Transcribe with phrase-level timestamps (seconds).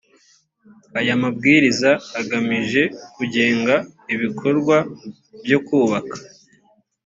[0.99, 2.81] aya mabwiriza agamije
[3.15, 3.75] kugenga
[4.13, 4.77] ibikorwa
[5.43, 6.15] byo kubaka